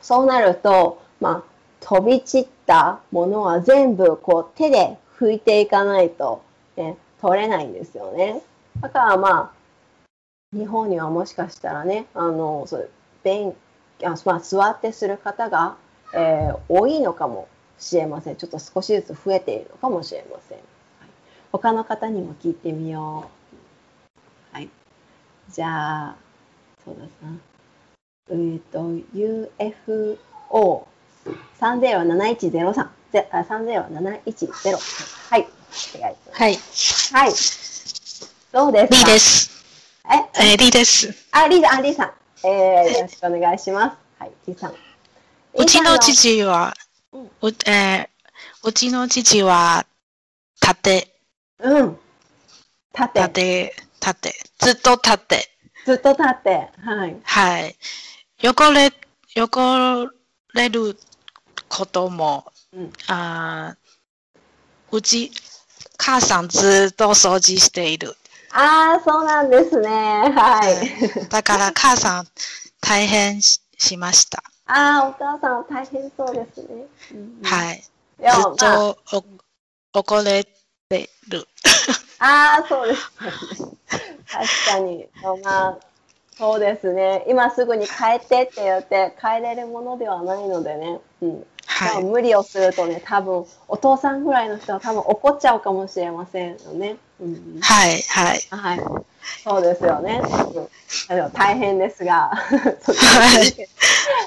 [0.00, 1.50] そうなると、まあ、
[1.80, 6.44] 飛び散ったものは全部こう手で拭いていかないと、
[6.76, 8.42] ね、取れないんですよね。
[8.80, 12.88] だからまあ、日本にはもしかしたらね、あの、そう
[13.24, 13.54] 便
[14.04, 15.74] あまあ、座ってする方が、
[16.14, 18.36] えー多いのかもしれません。
[18.36, 20.58] ちょっと少しずつ増えているのかもしれません。
[20.58, 20.66] はい、
[21.52, 23.30] 他の方にも聞いてみよ
[24.52, 24.56] う。
[24.56, 24.68] はい。
[25.50, 26.16] じゃあ、
[26.84, 27.36] そうですな。
[28.30, 30.86] えっ、と、UFO
[31.60, 32.88] 307103。
[33.12, 35.30] ぜあ307103。
[35.30, 35.46] はい。
[35.96, 36.32] お願いします。
[36.32, 36.58] はい。
[37.12, 37.32] はい。
[38.52, 38.96] どうですか？
[38.96, 39.50] リーです。
[40.08, 41.14] え、えーリーです。
[41.32, 42.12] あ、リーさん、あ、リーさん。
[42.46, 43.96] えー、よろしくお願いします。
[44.18, 44.74] はい、リーさん。
[45.58, 46.72] うちの父は、
[47.16, 48.08] うんうえー
[48.64, 49.86] うちの父は、
[50.60, 51.08] 縦、
[51.60, 51.98] うん。
[52.92, 55.48] 立って、縦、縦、ずっと立って、
[55.86, 57.16] ずっと立って、はい。
[57.22, 57.76] はい。
[58.42, 58.92] 汚れ、
[59.34, 60.10] 汚
[60.54, 60.98] れる
[61.68, 65.30] ことも、うんあーうち、
[65.96, 68.14] 母さんずっと掃除している。
[68.52, 69.88] ああ、そうなんですね。
[69.88, 70.60] は
[71.24, 71.28] い。
[71.28, 72.26] だから母さん
[72.80, 74.42] 大変ししました。
[74.66, 76.86] ああ、お母さん大変そうですね。
[77.12, 77.76] うんうんはい。
[77.78, 77.88] ず
[78.22, 78.98] っまあ、と
[79.92, 80.44] お怒れ
[80.88, 81.46] てる。
[82.18, 83.76] ああ、そうですよね。
[84.26, 85.08] 確かに。
[85.44, 85.78] まあ、
[86.36, 87.24] そうですね。
[87.28, 91.00] 今すぐに帰ってって言って帰れるものではないのでね。
[91.22, 91.46] うん。
[91.76, 92.04] はい。
[92.04, 96.96] 無理をするとね、多分お父さんぐらいの人は多分怒っちゃうかもしれませんよね。
[97.20, 98.02] うんうん、はい。
[98.02, 98.40] はい。
[98.50, 98.80] はい。
[99.44, 100.22] そうですよね。
[100.24, 100.68] うん
[101.32, 102.42] 大変ですが、は
[103.42, 103.68] い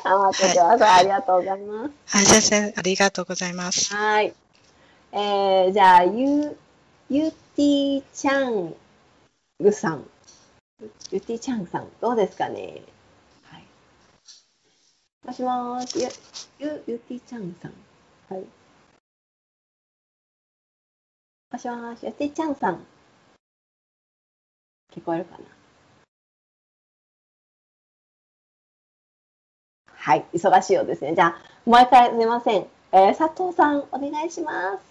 [0.04, 1.00] 頑張ってください。
[1.00, 2.18] ありがとうございます。
[2.18, 3.94] はい、先生、ありがとうございます。
[3.96, 4.34] はい。
[5.12, 6.56] えー、じゃあ、ゆ、
[7.10, 8.74] ゆてぃちゃん
[9.60, 10.06] ぐさん。
[11.12, 12.60] ゆてぃちゃんさん、どうですかね？
[12.62, 12.84] はい。
[15.26, 16.00] もしもーし、
[16.60, 17.74] ゆ、ゆ、ゆてぃちゃんさん。
[18.30, 18.46] はい。
[21.52, 22.86] もしもーし、ゆてぃちゃんさん。
[24.94, 25.44] 聞こえるかな？
[29.94, 31.14] はい、忙しいようですね。
[31.14, 32.66] じゃあ、もう一回すみません。
[32.92, 34.84] えー佐藤さん、お願いします。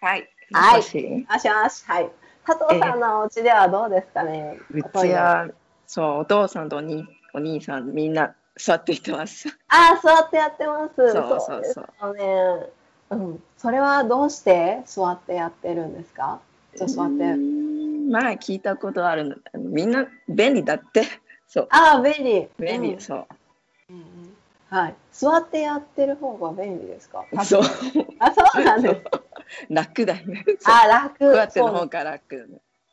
[0.00, 0.28] はい。
[0.52, 1.84] はいもしもしあしもし。
[1.86, 2.10] はい。
[2.46, 4.58] 佐藤さんのお家ではどうですかね？
[4.70, 5.48] うちは、
[5.86, 9.48] そう、お父さんとおにお兄さん、みんな座っていてます。
[9.68, 10.94] ああ、座ってやってます。
[10.96, 12.66] そうそうそうですよね。
[13.10, 13.42] うん。
[13.56, 16.40] それはどうして座ってやってるんですか？
[16.76, 17.36] じゃあ座って。
[18.10, 19.36] まあ、聞いたことあるの。
[19.54, 21.04] みんな便利だって。
[21.48, 21.68] そう。
[21.70, 22.48] ああ、便利。
[22.58, 23.26] 便利、うんそう。
[23.90, 24.04] うんうん
[24.68, 24.94] はい。
[25.12, 27.24] 座ってやってる方が便利ですか？
[27.44, 27.62] そう。
[28.18, 29.00] あ、そうなんです。
[29.70, 30.44] 楽だよね。
[30.64, 31.18] あ、楽。
[31.20, 32.48] こうやってそうの方が楽。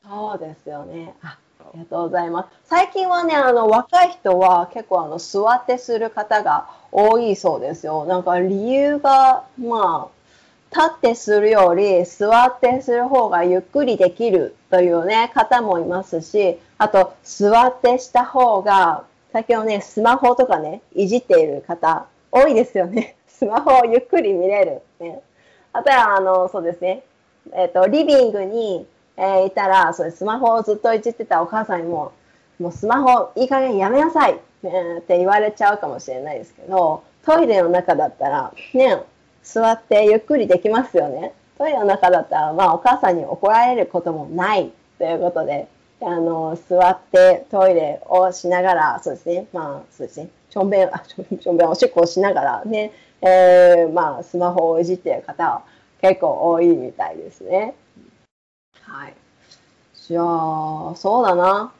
[0.05, 1.15] そうですよね。
[1.23, 1.39] あ
[1.73, 2.49] ありがとうございます。
[2.65, 8.05] 最近はね、あの若い人は結構あの座ってする方が多いそうですよ。
[8.05, 10.23] なんか理由がまあ
[10.69, 23.15] 立ってするより座ってする方がゆっくりできるというね方もいますし、あと座ってした方が最近はねスマホとかねいじっている方多いですよね。
[23.27, 25.21] スマホをゆっくり見れるね。
[25.73, 27.01] あとはあのそうですね。
[27.51, 28.85] えっ、とリビングに
[29.17, 32.11] えーいたら、それスマホをずっといじってたお母さんにも、
[32.59, 38.97] もうスマホいい加減やめなさい、えーって言われちゃうかもしれないですけど、トイレの中だったら、ね、
[39.43, 41.33] 座ってゆっくりできますよね。
[41.57, 45.67] トイレの中だったら、まあお母さんに怒られることもないということで、
[46.01, 55.63] あの、座ってトイレをしながら、そうですね、まあそうですね、ちょんべん、あ、ちょんべん、おしっこをしながらね、えーまあスマホをいじっている方は
[56.01, 57.73] 結構多いみたいですね。
[58.85, 59.13] はい。
[60.07, 61.71] じゃあ、そうだな。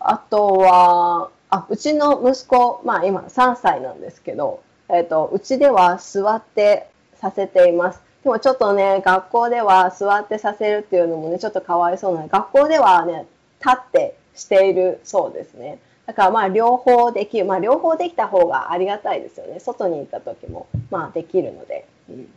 [0.00, 8.02] あとは、あ、うちの息子、まあ今3歳なんですけど、えっ、と、うちでは座ってさせています。
[8.22, 13.26] でもちょっとね、学校では座ってさせるっていうのもね、ちょっとかわいそうなので、学校ではね、
[13.60, 15.78] 立ってしているそうですね。
[16.06, 17.44] だからまあ両方できる。
[17.44, 19.60] まあ両方できた方がありがたいですよね。
[19.60, 21.86] 外に行った時も、まあできるので。
[22.10, 22.28] うん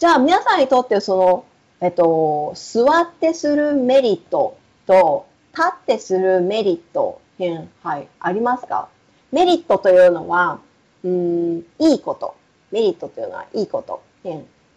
[0.00, 1.44] じゃあ皆さんにとってその、
[1.80, 7.42] えっと、座ってするメリットと立ってするメリット、う
[7.82, 8.88] はい、ありますか？
[9.32, 10.60] メリットというのは、
[11.02, 12.34] うん、いいこと。
[12.70, 14.02] メリットというのはいいこと、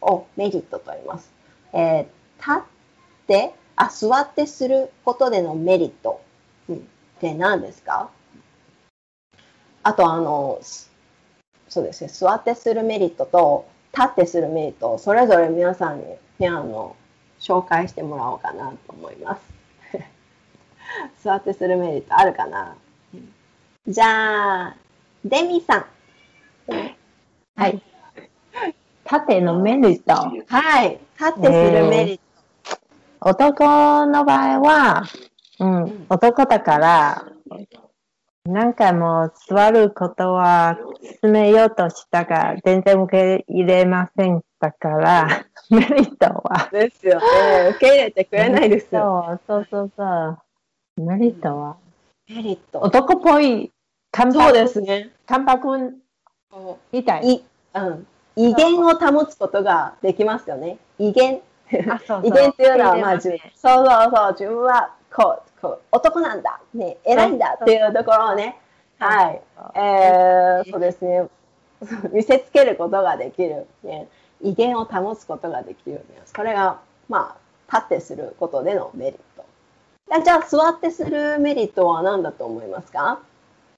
[0.01, 1.31] をメリットと言います。
[1.73, 2.05] えー
[2.39, 2.63] 立っ
[3.27, 6.21] て、あ、座ってすることでのメリット、
[6.67, 6.79] うん、っ
[7.21, 8.09] て何ですか？
[9.83, 10.59] あと、あの、
[11.69, 16.05] そうですね、座ってするメリットと立ってするメリットそれぞれ皆さんに、
[16.43, 16.95] ね、あの
[17.39, 19.41] 紹介してもらおうかなと思います。
[21.23, 22.75] 座ってするメリットあるかな？
[23.87, 24.75] じゃあ、
[25.23, 25.85] デミさん。
[27.55, 27.81] はい。
[29.05, 30.13] 縦のメリット。
[30.47, 30.99] はい。
[31.17, 32.19] 立ってするメリッ
[33.21, 35.03] 男の場合は、
[35.59, 37.25] うん、男だから、
[38.45, 40.77] 何回も座ることは
[41.21, 46.69] 進めようとしたが、全然受け入れませんだから、 メリットは。
[46.71, 47.69] トですよね。
[47.71, 49.37] 受け入れてくれないですよ。
[49.45, 50.37] そうそうそう
[50.95, 51.01] そう。
[51.01, 51.75] メリットは、
[52.29, 52.79] メリット。
[52.79, 53.73] 男っぽい、
[54.13, 55.09] 関そうで白、すね。
[55.27, 55.99] 関白
[56.93, 57.25] みたい。
[57.27, 58.07] い、うん。
[58.37, 60.77] 威厳を保つことができますよね。
[60.97, 61.41] 威厳。
[61.89, 68.57] あそうそう 威厳っていうのは、まあ、受自分、そうそうそう、自分は、こう、こう、男なんだ、ね、偉いんだっていうところをね、
[68.97, 69.41] はい、
[69.75, 71.27] えー、そうですね、
[72.13, 74.07] 見せつけることができる、ね、
[74.43, 76.79] 威厳を保つことができる、ね、それが、
[77.09, 79.45] まあ、立ってすることでのメリット。
[80.11, 83.19] あじゃあ、座ってするメリットは何だと思いますか？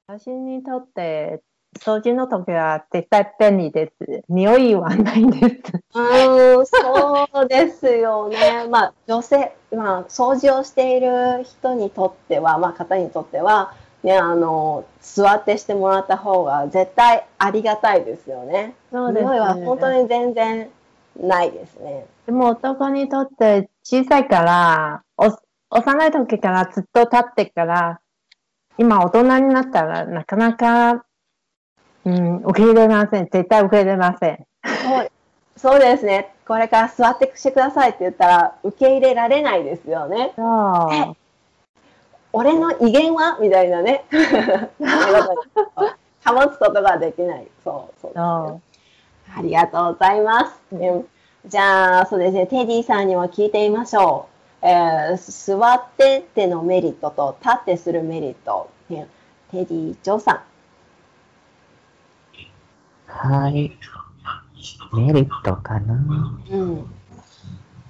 [0.07, 1.41] 私にとって、
[1.79, 4.23] 掃除の時は絶対便利です。
[4.29, 5.73] 匂いはないです。
[5.93, 8.67] うーん、そうですよね。
[8.71, 13.73] まあ、女性、まあ、掃除をしている人にとっては、まあ、方にとっては、
[14.05, 18.75] ね、あの、座ってしてもらった方が絶対ありがたいですよね。
[18.91, 20.69] そうです匂いは本当に全然
[21.19, 22.05] ないですね。
[22.27, 25.35] でも男にとって小さいから、お
[25.71, 27.99] 幼い時からずっと立ってから、
[28.77, 31.03] 今大人になったらなかなか、
[32.05, 33.27] うん、受け入れません。
[33.31, 34.45] 絶対受け入れません。
[34.83, 35.11] そう
[35.57, 36.31] そうですね。
[36.47, 40.33] これから座ってしてくださいって言ったら受け入れられないですよね。
[40.35, 41.24] そう。
[42.35, 43.37] 俺の威厳は？
[43.39, 44.03] みたいなね。
[46.25, 47.47] 保つことができない。
[47.63, 50.59] そうそうありがとうございます。
[50.71, 51.07] うん
[51.47, 54.27] じゃあ、そうですね、テディさんにも聞いてみましょ
[54.63, 54.67] う。
[54.67, 58.69] えー座ってってのメリットと立ってするメリット。
[58.89, 59.07] ね
[59.51, 60.43] テディ・ジョーさ
[63.07, 63.77] はい。
[64.93, 65.93] メリットかな。
[65.93, 66.41] ん。
[66.49, 66.89] うん。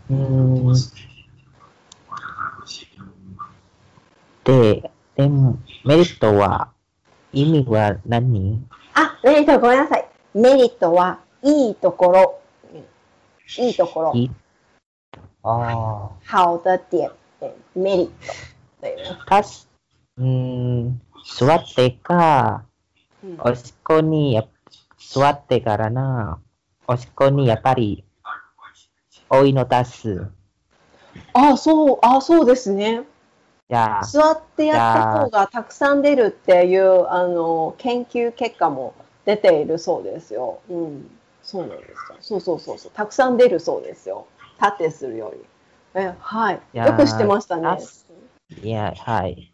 [0.10, 0.14] う
[0.72, 0.76] ん。
[4.46, 6.70] で、でも、メリットは、
[7.34, 8.66] 意味は何？
[8.94, 10.08] あ、メリットごめんなさい。
[10.34, 12.40] メリットはいいところ。
[12.72, 12.86] うん
[13.66, 14.14] いいところ。
[14.14, 14.30] い
[15.44, 17.12] あ好的点。
[17.42, 19.26] えメリット。
[19.26, 19.68] たし、
[20.18, 21.02] うん、
[21.38, 22.64] 座ってか、
[23.24, 24.44] うんおしっこにや、
[25.00, 26.40] 座ってからな、
[26.88, 28.04] おしっこにやっぱり、
[29.30, 30.28] お湯の出す。
[31.34, 33.04] あ、そう、あ、そうですね。
[33.70, 38.94] 座ってやった方がたくさん出るっていうあの研究結果も
[39.26, 40.60] 出ているそうですよ。
[40.70, 41.10] うん、
[41.42, 42.16] そうなんですか。
[42.20, 42.92] そうそうそうそう。
[42.94, 44.28] たくさん出るそうですよ。
[44.62, 45.44] 立ってするより。
[45.96, 46.62] え、はい。
[46.74, 47.80] よく知ってましたね。
[48.62, 49.52] いや、はい。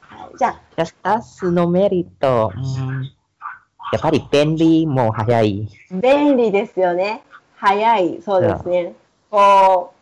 [0.00, 3.04] はい、じゃあ、じゃあ、出すのメリット、うん、
[3.92, 5.68] やっぱり便利も早い。
[5.90, 7.22] 便利ですよね。
[7.56, 8.20] 早い。
[8.22, 8.94] そうですね。
[9.30, 9.93] こう、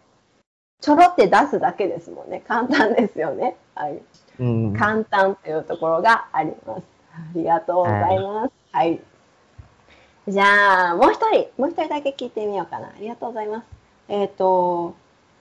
[0.83, 2.43] ちょろって出すだけですもんね。
[2.47, 3.57] 簡単ですよね。
[3.75, 4.03] はい。
[4.41, 6.83] うん、簡単というところがあります。
[7.15, 8.53] ありがとうございます。
[8.73, 9.01] はい。
[10.27, 12.89] じゃあ、もう一人、もう一人だけ聞いてみようかな。
[12.89, 13.65] ありがとうございます。
[14.09, 14.97] えっ、と、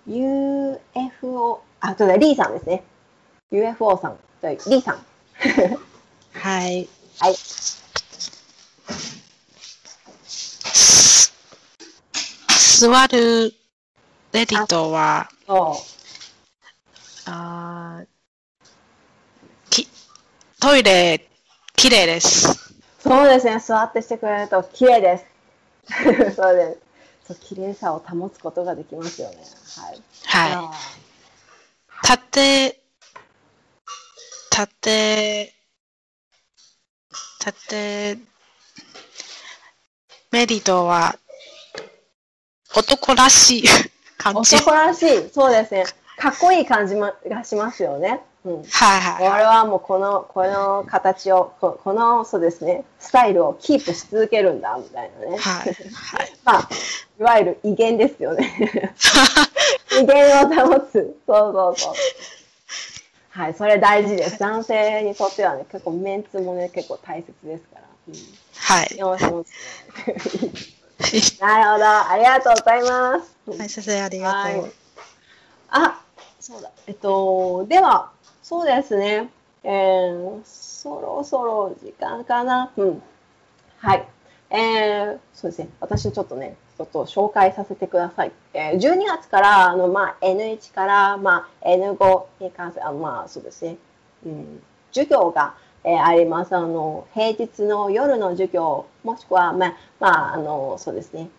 [0.05, 2.83] UFO、あ、そうだ、リーさんですね。
[3.51, 4.17] UFO さん。
[4.43, 4.95] リーさん。
[6.33, 6.87] はい。
[7.19, 7.35] はい。
[12.79, 13.60] 座る
[14.33, 15.75] レディットは、そ
[17.25, 18.05] あー
[19.69, 19.87] き
[20.61, 21.27] トイレ、
[21.75, 22.47] きれいです。
[22.49, 22.53] う。
[23.03, 23.59] そうですね。
[23.59, 25.25] 座ってしてくれると綺麗です。
[26.35, 26.77] そうで
[27.25, 27.27] す。
[27.27, 29.37] そう、綺麗さを保つことができますよね。
[29.75, 30.01] はい。
[30.25, 32.07] はあい。
[32.07, 32.79] 縦、
[34.49, 35.53] 縦、
[37.39, 38.17] 縦、
[40.31, 41.17] メリットは、
[42.73, 43.63] 男らしい
[44.21, 44.55] 感じ。
[44.55, 45.29] 男らしい。
[45.33, 45.85] そうですね。
[46.17, 48.21] かっこいい感じまがしますよね。
[48.45, 48.53] うん。
[48.57, 49.33] はいはいはい。
[49.33, 55.37] 俺はもうこの、この形を、ここの、そうですね、スタイルをキープし続けるんだ、みたいなね。
[55.37, 55.73] はい。
[55.93, 56.33] はい。
[56.45, 56.69] まあ、
[57.19, 58.93] いわゆる威厳ですよね。
[59.99, 61.17] 威厳を保つ。
[61.25, 61.93] そうそうそう。
[63.29, 64.37] はい、それ大事です。
[64.39, 67.83] 男性にとってはね、結構メンツもね、結構大切ですから。
[68.07, 68.13] うん。
[68.57, 68.89] はい。
[71.41, 72.09] なるほど。
[72.09, 73.59] ありがとうございます。
[73.59, 74.61] はい、先生、ありがとう。
[74.61, 74.71] はい
[75.71, 76.01] あ、
[76.39, 76.69] そうだ。
[76.85, 78.11] えっと、では、
[78.43, 79.29] そうですね。
[79.63, 82.71] えー、そろそろ時間かな。
[82.75, 83.01] うん。
[83.77, 84.05] はい。
[84.49, 85.69] えー、そうですね。
[85.79, 88.33] 私ちょっとね、ちょっと紹介させてください。
[88.53, 93.77] えー、12月から、あの、まあ、N1 から、まあ、N5 に関する、あまあ、そうですね。
[94.25, 96.55] うん、授業が、えーあります。
[96.55, 101.29] あの、平日の夜の授業、もしくは、まあ、まあ、あの、そうですね。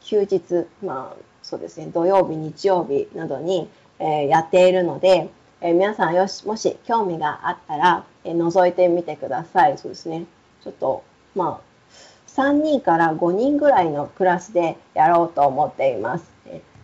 [0.00, 5.30] 休日、まあ、そうですね、土曜日、日曜日などに、えーやっているので、
[5.60, 9.78] えー皆さんよし、もし興味があったら、えー覗いてみてください。
[9.78, 10.24] そうですね。
[10.64, 11.02] ちょっと、
[11.34, 11.90] まあ、
[12.26, 16.24] 3人から5人ぐらいのクラスでやろうと思っています。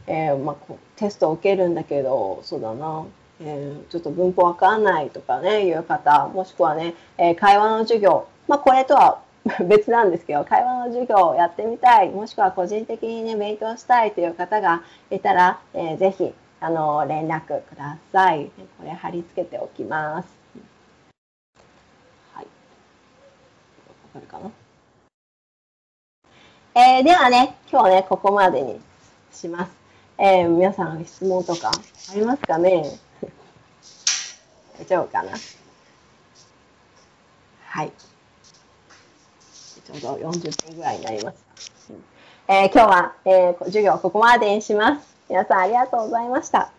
[0.06, 3.04] えーまあ、テストを受けるんだけど、そうだな、
[3.40, 9.20] えーちょっと文法わかんないとかね、いう方、もしくはね、えー会話の授業、まあ、これとは
[9.68, 18.46] 別なんですけど、会話の授業をやってみたい、もしくは個人的にね、勉強したいという方がいたら、えーぜひ、あの、連絡ください。
[18.78, 20.28] これ貼り付けておきます。
[22.34, 22.44] はい。
[22.44, 22.50] わ
[24.14, 24.50] かるかな？
[26.74, 28.80] えーではね、今日ね、ここまでに
[29.32, 29.72] します。
[30.18, 32.82] えー皆さん質問とかありますかね？
[34.78, 35.32] 大丈夫かな？
[37.66, 37.92] はい。
[39.86, 41.92] ちょうど40分ぐらいになりました。
[41.94, 42.04] うん
[42.50, 45.06] えー今日は、えー授業はここまでにします。
[45.28, 46.70] 皆さんありがとうございました。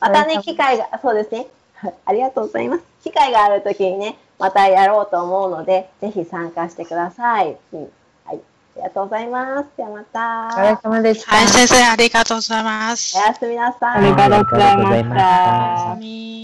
[0.00, 1.46] またね、機会が、そうですね。
[1.74, 2.82] はいありがとうございます。
[3.04, 7.56] 機会があるときにね、またやろうと思うので、ぜひ参加してください。
[7.72, 7.80] うん、
[8.24, 8.40] はい。
[8.74, 9.68] ありがとうございます。
[9.76, 10.48] ではまた。
[10.48, 11.36] お疲れ様でした。
[11.36, 13.16] はい、先生、ありがとうございます。
[13.16, 13.98] おやすみなさい。
[13.98, 16.00] ありがとうございましありがとうございましたたおやす。
[16.00, 16.39] み